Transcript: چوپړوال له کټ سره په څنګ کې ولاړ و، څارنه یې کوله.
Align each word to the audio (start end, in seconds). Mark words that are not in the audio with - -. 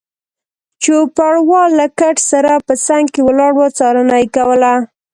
چوپړوال 0.83 1.69
له 1.79 1.87
کټ 1.99 2.17
سره 2.31 2.51
په 2.67 2.73
څنګ 2.85 3.05
کې 3.13 3.21
ولاړ 3.27 3.51
و، 3.55 3.59
څارنه 3.77 4.15
یې 4.21 4.27
کوله. 4.35 4.73